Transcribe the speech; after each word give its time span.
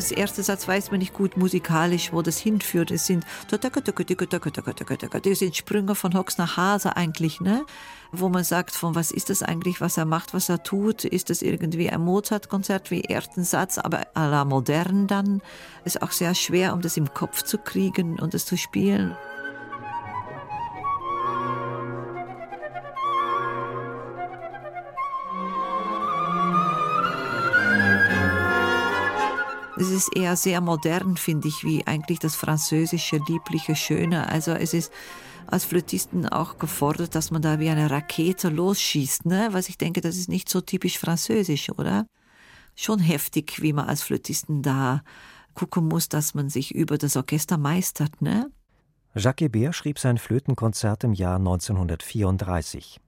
Das 0.00 0.12
erste 0.12 0.42
Satz 0.42 0.66
weiß 0.66 0.90
man 0.92 1.00
nicht 1.00 1.12
gut 1.12 1.36
musikalisch, 1.36 2.10
wo 2.10 2.22
das 2.22 2.38
hinführt. 2.38 2.90
Es 2.90 3.04
sind, 3.06 3.26
das 3.50 3.60
sind 5.38 5.56
Sprünge 5.56 5.94
von 5.94 6.14
Hox 6.14 6.38
nach 6.38 6.56
Hase 6.56 6.96
eigentlich, 6.96 7.42
ne? 7.42 7.66
Wo 8.10 8.30
man 8.30 8.42
sagt, 8.42 8.74
von 8.74 8.94
was 8.94 9.10
ist 9.10 9.28
das 9.28 9.42
eigentlich, 9.42 9.82
was 9.82 9.98
er 9.98 10.06
macht, 10.06 10.32
was 10.32 10.48
er 10.48 10.62
tut? 10.62 11.04
Ist 11.04 11.28
das 11.28 11.42
irgendwie 11.42 11.90
ein 11.90 12.00
Mozart-Konzert 12.00 12.90
wie 12.90 13.04
ersten 13.04 13.44
Satz, 13.44 13.76
aber 13.76 14.06
à 14.14 14.26
la 14.26 14.46
modern 14.46 15.06
dann? 15.06 15.42
Ist 15.84 16.00
auch 16.00 16.12
sehr 16.12 16.34
schwer, 16.34 16.72
um 16.72 16.80
das 16.80 16.96
im 16.96 17.12
Kopf 17.12 17.42
zu 17.42 17.58
kriegen 17.58 18.18
und 18.18 18.32
das 18.32 18.46
zu 18.46 18.56
spielen. 18.56 19.14
Es 29.80 29.88
ist 29.88 30.14
eher 30.14 30.36
sehr 30.36 30.60
modern, 30.60 31.16
finde 31.16 31.48
ich, 31.48 31.64
wie 31.64 31.86
eigentlich 31.86 32.18
das 32.18 32.36
französische 32.36 33.18
liebliche 33.26 33.74
Schöne. 33.74 34.28
Also 34.28 34.50
es 34.50 34.74
ist 34.74 34.92
als 35.46 35.64
Flötisten 35.64 36.28
auch 36.28 36.58
gefordert, 36.58 37.14
dass 37.14 37.30
man 37.30 37.40
da 37.40 37.58
wie 37.60 37.70
eine 37.70 37.90
Rakete 37.90 38.50
losschießt, 38.50 39.24
ne? 39.24 39.48
Was 39.52 39.70
ich 39.70 39.78
denke, 39.78 40.02
das 40.02 40.18
ist 40.18 40.28
nicht 40.28 40.50
so 40.50 40.60
typisch 40.60 40.98
französisch, 40.98 41.70
oder? 41.70 42.04
Schon 42.76 42.98
heftig, 42.98 43.62
wie 43.62 43.72
man 43.72 43.88
als 43.88 44.02
Flötisten 44.02 44.60
da 44.60 45.02
gucken 45.54 45.88
muss, 45.88 46.10
dass 46.10 46.34
man 46.34 46.50
sich 46.50 46.74
über 46.74 46.98
das 46.98 47.16
Orchester 47.16 47.56
meistert, 47.56 48.20
ne? 48.20 48.50
Jacques 49.14 49.48
Hébert 49.48 49.72
schrieb 49.72 49.98
sein 49.98 50.18
Flötenkonzert 50.18 51.04
im 51.04 51.14
Jahr 51.14 51.36
1934. 51.36 53.00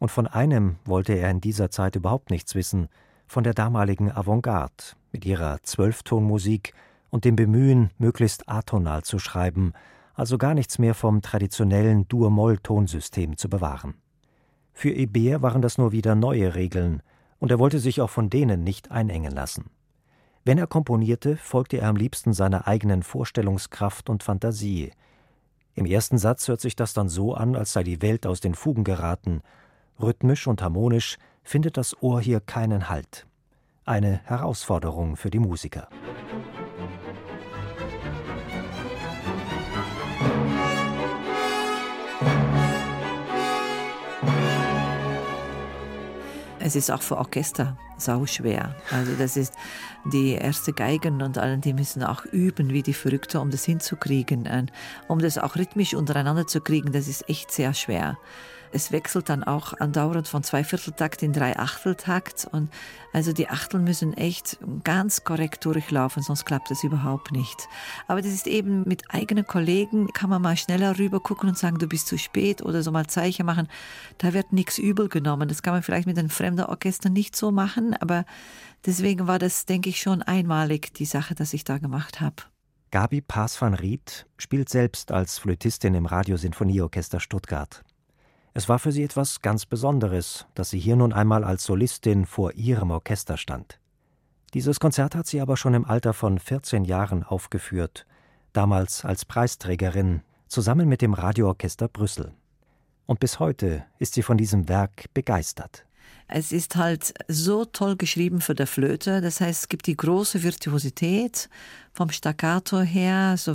Und 0.00 0.10
von 0.10 0.26
einem 0.26 0.74
wollte 0.84 1.12
er 1.12 1.30
in 1.30 1.40
dieser 1.40 1.70
Zeit 1.70 1.94
überhaupt 1.94 2.30
nichts 2.30 2.56
wissen, 2.56 2.88
von 3.26 3.44
der 3.44 3.54
damaligen 3.54 4.10
Avantgarde, 4.10 4.94
mit 5.12 5.24
ihrer 5.24 5.62
Zwölftonmusik 5.62 6.74
und 7.10 7.24
dem 7.24 7.36
Bemühen, 7.36 7.90
möglichst 7.98 8.48
atonal 8.48 9.02
zu 9.02 9.18
schreiben, 9.18 9.72
also 10.14 10.38
gar 10.38 10.54
nichts 10.54 10.78
mehr 10.78 10.94
vom 10.94 11.22
traditionellen 11.22 12.08
Dur-Moll-Tonsystem 12.08 13.36
zu 13.36 13.48
bewahren. 13.48 13.94
Für 14.72 14.90
Hébert 14.90 15.42
waren 15.42 15.62
das 15.62 15.78
nur 15.78 15.92
wieder 15.92 16.14
neue 16.14 16.54
Regeln, 16.54 17.02
und 17.38 17.50
er 17.50 17.58
wollte 17.58 17.78
sich 17.78 18.00
auch 18.00 18.10
von 18.10 18.30
denen 18.30 18.64
nicht 18.64 18.90
einengen 18.90 19.32
lassen. 19.32 19.70
Wenn 20.44 20.58
er 20.58 20.66
komponierte, 20.66 21.36
folgte 21.36 21.78
er 21.78 21.88
am 21.88 21.96
liebsten 21.96 22.32
seiner 22.32 22.66
eigenen 22.68 23.02
Vorstellungskraft 23.02 24.08
und 24.08 24.22
Fantasie. 24.22 24.92
Im 25.74 25.86
ersten 25.86 26.18
Satz 26.18 26.48
hört 26.48 26.60
sich 26.60 26.76
das 26.76 26.94
dann 26.94 27.08
so 27.08 27.34
an, 27.34 27.56
als 27.56 27.72
sei 27.72 27.82
die 27.82 28.00
Welt 28.00 28.26
aus 28.26 28.40
den 28.40 28.54
Fugen 28.54 28.84
geraten. 28.84 29.42
Rhythmisch 30.00 30.46
und 30.46 30.62
harmonisch 30.62 31.18
findet 31.46 31.76
das 31.76 32.02
Ohr 32.02 32.20
hier 32.20 32.40
keinen 32.40 32.88
Halt 32.88 33.24
eine 33.84 34.20
Herausforderung 34.24 35.16
für 35.16 35.30
die 35.30 35.38
Musiker. 35.38 35.88
Es 46.58 46.74
ist 46.74 46.90
auch 46.90 47.00
für 47.00 47.16
Orchester 47.16 47.78
sau 47.96 48.26
schwer. 48.26 48.74
Also 48.90 49.12
das 49.16 49.36
ist 49.36 49.54
die 50.04 50.32
erste 50.32 50.72
Geigen 50.72 51.22
und 51.22 51.38
allen, 51.38 51.60
die 51.60 51.72
müssen 51.72 52.02
auch 52.02 52.24
üben, 52.24 52.70
wie 52.70 52.82
die 52.82 52.92
Verrückte, 52.92 53.38
um 53.38 53.52
das 53.52 53.64
hinzukriegen, 53.64 54.68
um 55.06 55.20
das 55.20 55.38
auch 55.38 55.54
rhythmisch 55.54 55.94
untereinander 55.94 56.48
zu 56.48 56.60
kriegen. 56.60 56.90
Das 56.90 57.06
ist 57.06 57.28
echt 57.28 57.52
sehr 57.52 57.72
schwer. 57.72 58.18
Es 58.72 58.92
wechselt 58.92 59.28
dann 59.28 59.44
auch 59.44 59.72
andauernd 59.74 60.28
von 60.28 60.42
Zweivierteltakt 60.42 61.22
in 61.22 61.32
Dreiachteltakt. 61.32 62.46
Und 62.50 62.70
also 63.12 63.32
die 63.32 63.48
Achteln 63.48 63.84
müssen 63.84 64.14
echt 64.14 64.58
ganz 64.84 65.24
korrekt 65.24 65.64
durchlaufen, 65.64 66.22
sonst 66.22 66.44
klappt 66.44 66.70
das 66.70 66.84
überhaupt 66.84 67.32
nicht. 67.32 67.68
Aber 68.06 68.20
das 68.20 68.32
ist 68.32 68.46
eben 68.46 68.82
mit 68.86 69.02
eigenen 69.08 69.46
Kollegen, 69.46 70.12
kann 70.12 70.30
man 70.30 70.42
mal 70.42 70.56
schneller 70.56 70.98
rüber 70.98 71.20
gucken 71.20 71.48
und 71.48 71.58
sagen, 71.58 71.78
du 71.78 71.86
bist 71.86 72.08
zu 72.08 72.18
spät 72.18 72.62
oder 72.62 72.82
so 72.82 72.92
mal 72.92 73.06
Zeichen 73.06 73.46
machen. 73.46 73.68
Da 74.18 74.32
wird 74.32 74.52
nichts 74.52 74.78
übel 74.78 75.08
genommen. 75.08 75.48
Das 75.48 75.62
kann 75.62 75.74
man 75.74 75.82
vielleicht 75.82 76.06
mit 76.06 76.18
einem 76.18 76.30
fremden 76.30 76.64
Orchester 76.64 77.08
nicht 77.08 77.36
so 77.36 77.52
machen, 77.52 77.94
aber 77.94 78.24
deswegen 78.84 79.26
war 79.26 79.38
das, 79.38 79.66
denke 79.66 79.88
ich, 79.90 80.00
schon 80.00 80.22
einmalig, 80.22 80.94
die 80.94 81.06
Sache, 81.06 81.34
dass 81.34 81.54
ich 81.54 81.64
da 81.64 81.78
gemacht 81.78 82.20
habe. 82.20 82.36
Gabi 82.90 83.20
Paas 83.20 83.60
van 83.60 83.74
Riet 83.74 84.26
spielt 84.38 84.68
selbst 84.68 85.12
als 85.12 85.38
Flötistin 85.38 85.94
im 85.94 86.06
Radiosinfonieorchester 86.06 87.20
Stuttgart. 87.20 87.82
Es 88.56 88.70
war 88.70 88.78
für 88.78 88.90
sie 88.90 89.02
etwas 89.02 89.42
ganz 89.42 89.66
Besonderes, 89.66 90.46
dass 90.54 90.70
sie 90.70 90.78
hier 90.78 90.96
nun 90.96 91.12
einmal 91.12 91.44
als 91.44 91.64
Solistin 91.64 92.24
vor 92.24 92.54
ihrem 92.54 92.90
Orchester 92.90 93.36
stand. 93.36 93.78
Dieses 94.54 94.80
Konzert 94.80 95.14
hat 95.14 95.26
sie 95.26 95.42
aber 95.42 95.58
schon 95.58 95.74
im 95.74 95.84
Alter 95.84 96.14
von 96.14 96.38
14 96.38 96.86
Jahren 96.86 97.22
aufgeführt, 97.22 98.06
damals 98.54 99.04
als 99.04 99.26
Preisträgerin, 99.26 100.22
zusammen 100.48 100.88
mit 100.88 101.02
dem 101.02 101.12
Radioorchester 101.12 101.88
Brüssel. 101.88 102.32
Und 103.04 103.20
bis 103.20 103.40
heute 103.40 103.84
ist 103.98 104.14
sie 104.14 104.22
von 104.22 104.38
diesem 104.38 104.70
Werk 104.70 105.12
begeistert. 105.12 105.84
Es 106.26 106.50
ist 106.50 106.76
halt 106.76 107.12
so 107.28 107.66
toll 107.66 107.96
geschrieben 107.96 108.40
für 108.40 108.54
der 108.54 108.66
Flöte. 108.66 109.20
Das 109.20 109.42
heißt, 109.42 109.64
es 109.64 109.68
gibt 109.68 109.86
die 109.86 109.98
große 109.98 110.42
Virtuosität 110.42 111.50
vom 111.92 112.10
Staccato 112.10 112.80
her, 112.80 113.36
so 113.36 113.54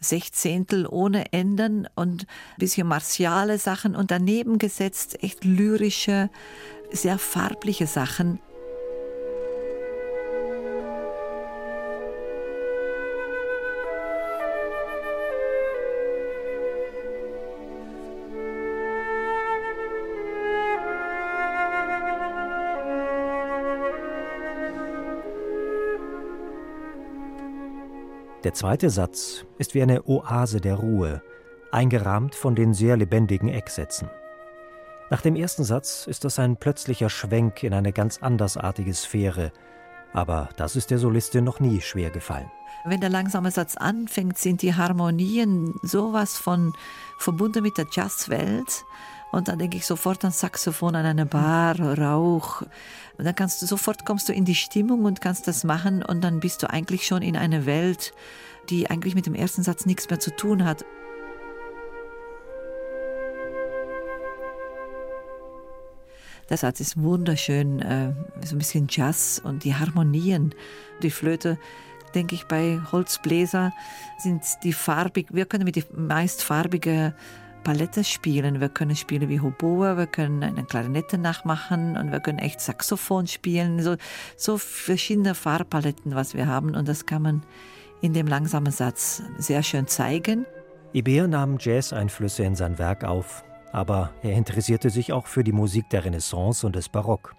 Sechzehntel 0.00 0.86
ohne 0.86 1.32
Enden 1.32 1.88
und 1.94 2.22
ein 2.22 2.58
bisschen 2.58 2.86
martiale 2.86 3.58
Sachen 3.58 3.96
und 3.96 4.10
daneben 4.10 4.58
gesetzt 4.58 5.22
echt 5.22 5.44
lyrische, 5.44 6.30
sehr 6.90 7.18
farbliche 7.18 7.86
Sachen. 7.86 8.40
Der 28.44 28.54
zweite 28.54 28.88
Satz 28.88 29.44
ist 29.58 29.74
wie 29.74 29.82
eine 29.82 30.06
Oase 30.06 30.60
der 30.60 30.76
Ruhe, 30.76 31.22
eingerahmt 31.72 32.36
von 32.36 32.54
den 32.54 32.72
sehr 32.72 32.96
lebendigen 32.96 33.48
Ecksätzen. 33.48 34.08
Nach 35.10 35.20
dem 35.20 35.34
ersten 35.34 35.64
Satz 35.64 36.06
ist 36.06 36.24
das 36.24 36.38
ein 36.38 36.56
plötzlicher 36.56 37.10
Schwenk 37.10 37.64
in 37.64 37.74
eine 37.74 37.92
ganz 37.92 38.18
andersartige 38.18 38.94
Sphäre, 38.94 39.50
aber 40.12 40.50
das 40.56 40.76
ist 40.76 40.92
der 40.92 40.98
Solistin 40.98 41.42
noch 41.42 41.58
nie 41.58 41.80
schwer 41.80 42.10
gefallen. 42.10 42.48
Wenn 42.84 43.00
der 43.00 43.10
langsame 43.10 43.50
Satz 43.50 43.76
anfängt, 43.76 44.38
sind 44.38 44.62
die 44.62 44.74
Harmonien 44.74 45.74
sowas 45.82 46.38
von 46.38 46.74
verbunden 47.18 47.64
mit 47.64 47.76
der 47.76 47.86
Jazzwelt. 47.90 48.84
Und 49.30 49.48
dann 49.48 49.58
denke 49.58 49.76
ich 49.76 49.86
sofort 49.86 50.24
an 50.24 50.30
Saxophon, 50.30 50.94
an 50.94 51.04
eine 51.04 51.26
Bar, 51.26 51.78
Rauch. 51.80 52.62
Und 53.18 53.24
dann 53.24 53.34
kannst 53.34 53.60
du 53.60 53.66
sofort 53.66 54.06
kommst 54.06 54.28
du 54.28 54.32
in 54.32 54.44
die 54.44 54.54
Stimmung 54.54 55.04
und 55.04 55.20
kannst 55.20 55.46
das 55.46 55.64
machen 55.64 56.02
und 56.02 56.22
dann 56.22 56.40
bist 56.40 56.62
du 56.62 56.70
eigentlich 56.70 57.06
schon 57.06 57.22
in 57.22 57.36
einer 57.36 57.66
Welt, 57.66 58.14
die 58.70 58.90
eigentlich 58.90 59.14
mit 59.14 59.26
dem 59.26 59.34
ersten 59.34 59.62
Satz 59.62 59.86
nichts 59.86 60.08
mehr 60.08 60.20
zu 60.20 60.34
tun 60.34 60.64
hat. 60.64 60.84
Der 66.48 66.56
Satz 66.56 66.80
ist 66.80 66.96
wunderschön, 66.96 67.82
äh, 67.82 68.14
so 68.42 68.54
ein 68.54 68.58
bisschen 68.58 68.86
Jazz 68.88 69.40
und 69.44 69.64
die 69.64 69.74
Harmonien, 69.74 70.54
die 71.02 71.10
Flöte 71.10 71.58
denke 72.14 72.34
ich, 72.34 72.44
bei 72.44 72.80
Holzbläser 72.90 73.74
sind 74.16 74.42
die 74.62 74.72
farbig, 74.72 75.26
wir 75.30 75.44
können 75.44 75.64
mit 75.64 75.76
die 75.76 75.84
meist 75.94 76.42
farbige 76.42 77.14
Palette 77.68 78.02
spielen. 78.02 78.62
Wir 78.62 78.70
können 78.70 78.96
spielen 78.96 79.28
wie 79.28 79.42
Hoboe, 79.42 79.98
wir 79.98 80.06
können 80.06 80.42
eine 80.42 80.64
Klarinette 80.64 81.18
nachmachen 81.18 81.98
und 81.98 82.10
wir 82.10 82.20
können 82.20 82.38
echt 82.38 82.62
Saxophon 82.62 83.26
spielen. 83.26 83.82
So, 83.82 83.96
so 84.38 84.56
verschiedene 84.56 85.34
Farbpaletten, 85.34 86.14
was 86.14 86.32
wir 86.32 86.46
haben. 86.46 86.74
Und 86.74 86.88
das 86.88 87.04
kann 87.04 87.20
man 87.20 87.42
in 88.00 88.14
dem 88.14 88.26
langsamen 88.26 88.72
Satz 88.72 89.22
sehr 89.36 89.62
schön 89.62 89.86
zeigen. 89.86 90.46
Iber 90.94 91.28
nahm 91.28 91.58
Jazz-Einflüsse 91.60 92.42
in 92.42 92.54
sein 92.54 92.78
Werk 92.78 93.04
auf, 93.04 93.44
aber 93.70 94.12
er 94.22 94.32
interessierte 94.32 94.88
sich 94.88 95.12
auch 95.12 95.26
für 95.26 95.44
die 95.44 95.52
Musik 95.52 95.90
der 95.90 96.06
Renaissance 96.06 96.66
und 96.66 96.74
des 96.74 96.88
Barock. 96.88 97.34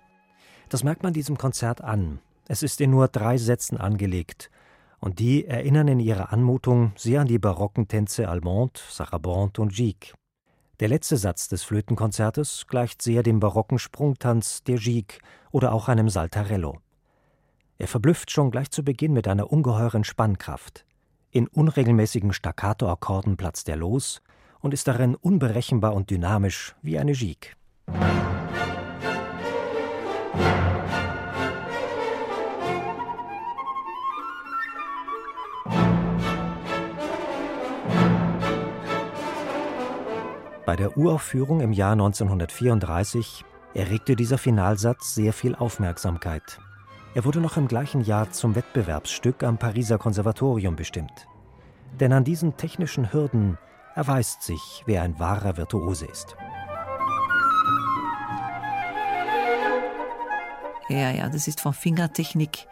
Das 0.69 0.83
merkt 0.83 1.01
man 1.01 1.11
diesem 1.11 1.39
Konzert 1.39 1.83
an. 1.83 2.19
Es 2.47 2.61
ist 2.61 2.81
in 2.81 2.91
nur 2.91 3.07
drei 3.07 3.37
Sätzen 3.37 3.79
angelegt 3.79 4.51
Und 4.99 5.17
die 5.17 5.45
erinnern 5.45 5.87
in 5.87 5.99
ihrer 5.99 6.31
Anmutung 6.31 6.91
sehr 6.95 7.21
an 7.21 7.27
die 7.27 7.39
barocken 7.39 7.87
Tänze 7.87 8.29
Allemande, 8.29 8.79
Sarabande 8.91 9.59
und 9.59 9.73
Gigue. 9.73 10.18
Der 10.79 10.87
letzte 10.87 11.17
Satz 11.17 11.49
des 11.49 11.63
Flötenkonzertes 11.63 12.65
gleicht 12.67 13.01
sehr 13.01 13.21
dem 13.21 13.41
barocken 13.41 13.79
Sprungtanz 13.79 14.63
der 14.63 14.77
Gigue 14.77 15.19
oder 15.51 15.73
auch 15.73 15.89
einem 15.89 16.07
Saltarello. 16.07 16.77
Er 17.77 17.87
verblüfft 17.89 18.31
schon 18.31 18.49
gleich 18.49 18.71
zu 18.71 18.83
Beginn 18.85 19.11
mit 19.11 19.27
einer 19.27 19.51
ungeheuren 19.51 20.05
Spannkraft. 20.05 20.85
In 21.31 21.47
unregelmäßigen 21.47 22.31
Staccato-Akkorden 22.31 23.35
platzt 23.35 23.67
er 23.67 23.75
los 23.75 24.21
und 24.61 24.73
ist 24.73 24.87
darin 24.87 25.15
unberechenbar 25.15 25.93
und 25.93 26.09
dynamisch 26.11 26.75
wie 26.81 26.97
eine 26.97 27.11
Gigue. 27.11 27.51
Bei 40.69 40.75
der 40.75 40.99
Uraufführung 40.99 41.61
im 41.61 41.73
Jahr 41.73 41.93
1934 41.93 43.43
erregte 43.73 44.15
dieser 44.15 44.37
Finalsatz 44.37 45.15
sehr 45.15 45.33
viel 45.33 45.55
Aufmerksamkeit. 45.55 46.59
Er 47.15 47.25
wurde 47.25 47.39
noch 47.39 47.57
im 47.57 47.67
gleichen 47.67 48.01
Jahr 48.01 48.29
zum 48.29 48.53
Wettbewerbsstück 48.53 49.41
am 49.41 49.57
Pariser 49.57 49.97
Konservatorium 49.97 50.75
bestimmt. 50.75 51.27
Denn 51.99 52.13
an 52.13 52.23
diesen 52.23 52.55
technischen 52.55 53.11
Hürden 53.11 53.57
erweist 53.95 54.43
sich, 54.43 54.83
wer 54.85 55.01
ein 55.01 55.17
wahrer 55.17 55.57
Virtuose 55.57 56.05
ist. 56.05 56.35
Ja, 60.87 61.09
ja, 61.09 61.29
das 61.29 61.47
ist 61.47 61.61
von 61.61 61.73
Fingertechnik 61.73 62.67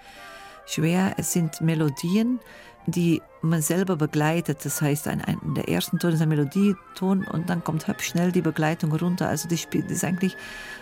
schwer. 0.67 1.15
Es 1.17 1.33
sind 1.33 1.61
Melodien, 1.61 2.39
die 2.85 3.21
man 3.41 3.61
selber 3.61 3.95
begleitet. 3.95 4.63
Das 4.63 4.81
heißt, 4.81 5.07
ein, 5.07 5.21
ein, 5.21 5.39
der 5.55 5.69
ersten 5.69 5.99
Ton 5.99 6.13
ist 6.13 6.21
ein 6.21 6.29
Melodieton 6.29 7.25
und 7.25 7.49
dann 7.49 7.63
kommt 7.63 7.87
hübsch 7.87 8.07
schnell 8.07 8.31
die 8.31 8.41
Begleitung 8.41 8.91
runter. 8.93 9.27
Also 9.27 9.47
das, 9.49 9.67
das 9.71 9.91
ist 9.91 10.03
eigentlich 10.03 10.35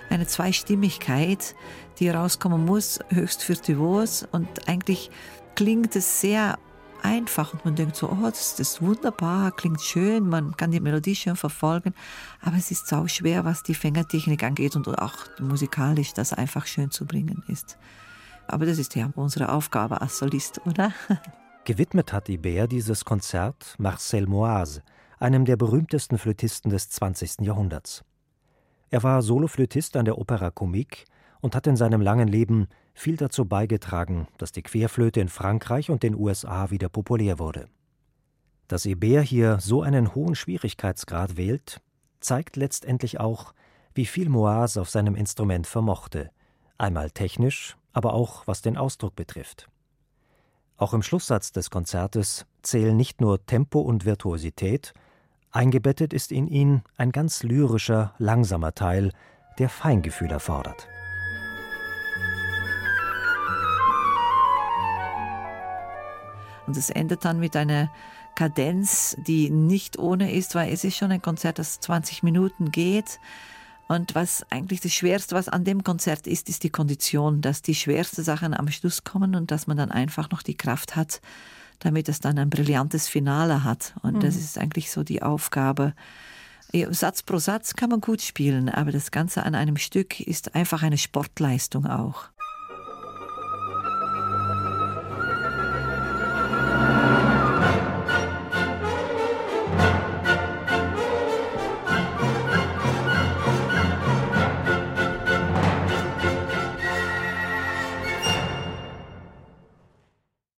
eine 0.10 0.28
Zweistimmigkeit, 0.28 1.56
die 2.00 2.10
rauskommen 2.10 2.66
muss, 2.66 3.00
höchst 3.10 3.48
virtuos 3.48 4.28
und 4.32 4.68
eigentlich 4.68 5.10
klingt 5.56 5.96
es 5.96 6.22
sehr 6.22 6.58
einfach 7.02 7.54
und 7.54 7.66
man 7.66 7.76
denkt 7.76 7.96
so, 7.96 8.10
oh, 8.10 8.30
das, 8.30 8.56
das 8.56 8.72
ist 8.72 8.82
wunderbar, 8.82 9.52
klingt 9.52 9.82
schön, 9.82 10.28
man 10.28 10.58
kann 10.58 10.72
die 10.72 10.80
Melodie 10.80 11.16
schön 11.16 11.36
verfolgen, 11.36 11.94
aber 12.42 12.58
es 12.58 12.72
ist 12.72 12.88
sau 12.88 13.08
schwer, 13.08 13.46
was 13.46 13.64
die 13.64 13.76
Fängertechnik 13.76 14.44
angeht 14.44 14.76
und 14.76 14.88
auch 14.88 15.14
musikalisch 15.40 16.14
das 16.14 16.34
einfach 16.34 16.66
schön 16.66 16.92
zu 16.92 17.06
bringen 17.06 17.44
ist. 17.48 17.78
Aber 18.48 18.66
das 18.66 18.78
ist 18.78 18.96
ja 18.96 19.12
unsere 19.16 19.52
Aufgabe 19.52 20.02
als 20.02 20.20
Solist, 20.20 20.62
oder? 20.66 20.94
Gewidmet 21.66 22.14
hat 22.14 22.30
Ibert 22.30 22.72
dieses 22.72 23.06
Konzert 23.06 23.76
Marcel 23.80 24.28
Moise, 24.28 24.84
einem 25.20 25.46
der 25.46 25.58
berühmtesten 25.58 26.18
Flötisten 26.18 26.70
des 26.70 26.90
20. 26.90 27.42
Jahrhunderts. 27.42 28.04
Er 28.92 29.04
war 29.04 29.22
Soloflötist 29.22 29.98
an 29.98 30.06
der 30.06 30.18
Opera 30.18 30.52
Comique 30.52 31.06
und 31.42 31.56
hat 31.56 31.68
in 31.68 31.76
seinem 31.76 32.02
langen 32.02 32.28
Leben 32.28 32.68
viel 32.94 33.18
dazu 33.18 33.46
beigetragen, 33.46 34.28
dass 34.38 34.52
die 34.52 34.62
Querflöte 34.62 35.20
in 35.20 35.30
Frankreich 35.30 35.90
und 35.90 36.04
den 36.04 36.16
USA 36.16 36.70
wieder 36.70 36.88
populär 36.88 37.40
wurde. 37.40 37.68
Dass 38.68 38.86
Ebert 38.86 39.26
hier 39.26 39.60
so 39.60 39.82
einen 39.82 40.16
hohen 40.16 40.36
Schwierigkeitsgrad 40.36 41.38
wählt, 41.38 41.82
zeigt 42.20 42.56
letztendlich 42.56 43.20
auch, 43.20 43.54
wie 43.94 44.06
viel 44.06 44.30
Moise 44.30 44.82
auf 44.82 44.90
seinem 44.90 45.16
Instrument 45.16 45.68
vermochte, 45.68 46.32
einmal 46.78 47.12
technisch, 47.12 47.78
aber 47.96 48.14
auch 48.14 48.46
was 48.46 48.62
den 48.62 48.78
Ausdruck 48.78 49.16
betrifft. 49.16 49.70
Auch 50.78 50.94
im 50.94 51.02
Schlusssatz 51.02 51.54
des 51.54 51.70
Konzertes 51.70 52.46
zählen 52.62 52.96
nicht 52.96 53.22
nur 53.22 53.44
Tempo 53.46 53.80
und 53.80 54.04
Virtuosität, 54.04 54.94
eingebettet 55.52 56.12
ist 56.12 56.34
in 56.34 56.48
ihn 56.48 56.84
ein 56.98 57.14
ganz 57.14 57.42
lyrischer, 57.44 58.14
langsamer 58.18 58.76
Teil, 58.76 59.14
der 59.58 59.70
Feingefühl 59.70 60.30
erfordert. 60.30 60.90
Und 66.68 66.76
es 66.76 66.90
endet 66.90 67.24
dann 67.24 67.40
mit 67.40 67.56
einer 67.56 67.90
Kadenz, 68.36 69.16
die 69.26 69.50
nicht 69.50 69.98
ohne 69.98 70.34
ist, 70.34 70.56
weil 70.56 70.74
es 70.74 70.84
ist 70.84 70.98
schon 70.98 71.12
ein 71.14 71.22
Konzert, 71.22 71.60
das 71.60 71.80
20 71.80 72.24
Minuten 72.24 72.72
geht. 72.72 73.22
Und 73.88 74.16
was 74.16 74.46
eigentlich 74.50 74.82
das 74.82 74.94
Schwerste, 74.94 75.36
was 75.36 75.48
an 75.48 75.64
dem 75.64 75.84
Konzert 75.84 76.26
ist, 76.26 76.50
ist 76.50 76.64
die 76.64 76.72
Kondition, 76.72 77.42
dass 77.42 77.62
die 77.62 77.76
schwersten 77.76 78.24
Sachen 78.24 78.54
am 78.54 78.70
Schluss 78.70 79.04
kommen 79.04 79.36
und 79.36 79.52
dass 79.52 79.68
man 79.68 79.78
dann 79.78 79.92
einfach 79.92 80.32
noch 80.32 80.42
die 80.42 80.58
Kraft 80.58 80.96
hat, 80.96 81.22
damit 81.80 82.10
es 82.10 82.20
dann 82.20 82.40
ein 82.40 82.50
brillantes 82.50 83.08
Finale 83.08 83.64
hat. 83.64 83.94
Und 84.02 84.16
mhm. 84.16 84.20
das 84.22 84.36
ist 84.36 84.58
eigentlich 84.58 84.90
so 84.90 85.04
die 85.04 85.22
Aufgabe. 85.22 85.94
Satz 86.90 87.24
pro 87.24 87.38
Satz 87.38 87.76
kann 87.76 87.90
man 87.90 88.02
gut 88.02 88.22
spielen, 88.22 88.70
aber 88.70 88.92
das 88.92 89.12
Ganze 89.12 89.44
an 89.44 89.56
einem 89.56 89.78
Stück 89.78 90.20
ist 90.20 90.56
einfach 90.56 90.84
eine 90.84 90.98
Sportleistung 90.98 91.86
auch. 91.86 92.30